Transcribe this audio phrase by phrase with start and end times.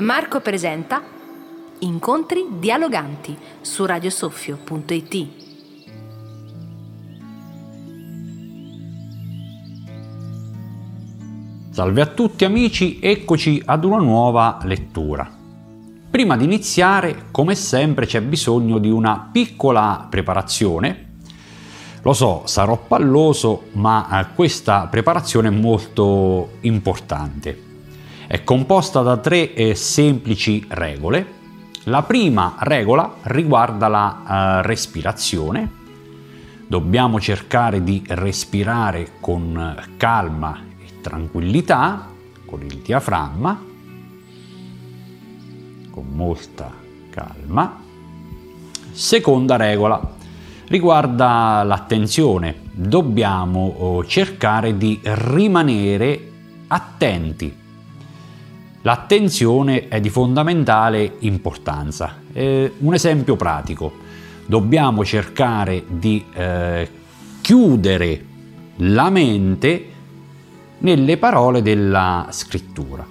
[0.00, 1.02] Marco presenta
[1.80, 5.28] Incontri dialoganti su radiosoffio.it.
[11.70, 15.28] Salve a tutti amici, eccoci ad una nuova lettura.
[16.08, 21.06] Prima di iniziare, come sempre, c'è bisogno di una piccola preparazione.
[22.02, 27.66] Lo so, sarò palloso, ma questa preparazione è molto importante.
[28.30, 31.36] È composta da tre eh, semplici regole.
[31.84, 35.72] La prima regola riguarda la uh, respirazione.
[36.66, 42.06] Dobbiamo cercare di respirare con calma e tranquillità,
[42.44, 43.64] con il diaframma,
[45.90, 46.70] con molta
[47.08, 47.80] calma.
[48.90, 49.98] Seconda regola
[50.66, 52.56] riguarda l'attenzione.
[52.72, 56.30] Dobbiamo oh, cercare di rimanere
[56.66, 57.66] attenti
[58.82, 62.20] L'attenzione è di fondamentale importanza.
[62.32, 63.92] Eh, un esempio pratico.
[64.46, 66.88] Dobbiamo cercare di eh,
[67.40, 68.24] chiudere
[68.76, 69.86] la mente
[70.78, 73.04] nelle parole della scrittura.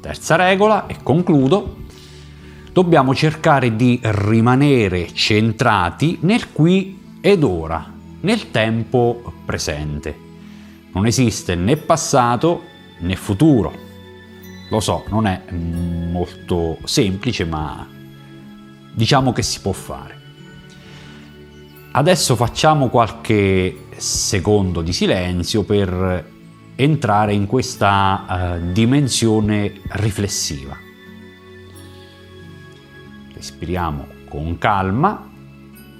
[0.00, 1.76] Terza regola, e concludo,
[2.72, 10.22] dobbiamo cercare di rimanere centrati nel qui ed ora, nel tempo presente.
[10.92, 12.62] Non esiste né passato
[12.98, 13.83] né futuro,
[14.74, 17.86] lo so, non è molto semplice, ma
[18.92, 20.20] diciamo che si può fare.
[21.92, 26.32] Adesso facciamo qualche secondo di silenzio per
[26.76, 30.76] entrare in questa uh, dimensione riflessiva.
[33.32, 35.30] Respiriamo con calma,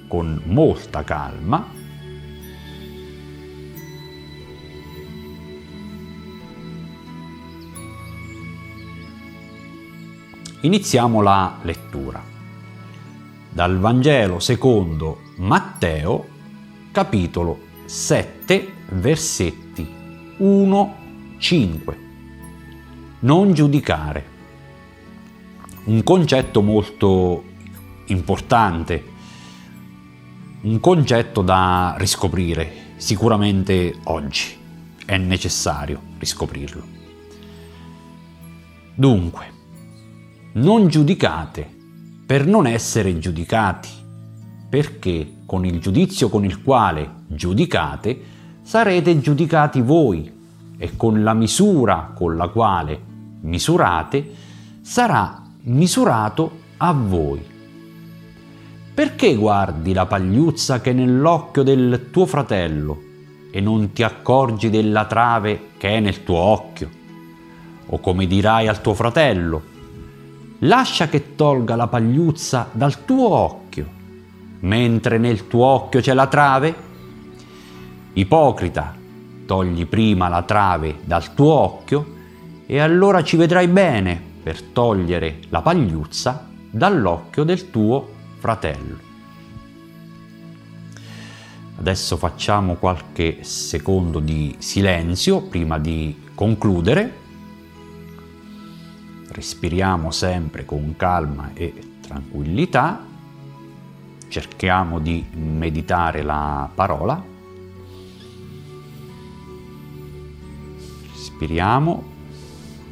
[0.09, 1.83] con molta calma
[10.65, 12.25] Iniziamo la lettura.
[13.51, 16.27] Dal Vangelo secondo Matteo,
[16.91, 19.87] capitolo 7, versetti
[20.39, 21.97] 1-5.
[23.21, 24.25] Non giudicare.
[25.85, 27.45] Un concetto molto
[28.07, 29.05] importante,
[30.63, 34.57] un concetto da riscoprire sicuramente oggi.
[35.05, 36.83] È necessario riscoprirlo.
[38.95, 39.54] Dunque,
[40.57, 41.69] non giudicate
[42.25, 43.89] per non essere giudicati,
[44.69, 48.21] perché con il giudizio con il quale giudicate
[48.63, 50.33] sarete giudicati voi
[50.79, 53.01] e con la misura con la quale
[53.41, 54.31] misurate
[54.81, 57.45] sarà misurato a voi.
[58.95, 63.03] Perché guardi la pagliuzza che è nell'occhio del tuo fratello
[63.51, 66.89] e non ti accorgi della trave che è nel tuo occhio?
[67.87, 69.73] O come dirai al tuo fratello,
[70.65, 73.87] lascia che tolga la pagliuzza dal tuo occhio,
[74.61, 76.75] mentre nel tuo occhio c'è la trave?
[78.15, 78.95] Ipocrita,
[79.47, 82.13] togli prima la trave dal tuo occhio
[82.67, 88.09] e allora ci vedrai bene per togliere la pagliuzza dall'occhio del tuo
[88.39, 89.13] fratello.
[91.77, 97.23] Adesso facciamo qualche secondo di silenzio prima di concludere
[99.35, 103.05] respiriamo sempre con calma e tranquillità,
[104.29, 107.21] cerchiamo di meditare la parola,
[111.13, 112.05] respiriamo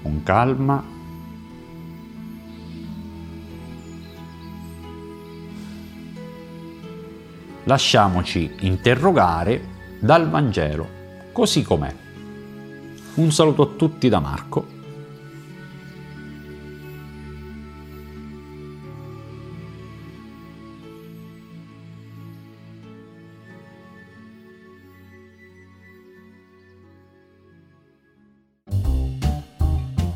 [0.03, 0.91] con calma.
[7.65, 9.69] Lasciamoci interrogare
[10.01, 10.89] dal Vangelo
[11.31, 11.95] così com'è.
[13.15, 14.81] Un saluto a tutti da Marco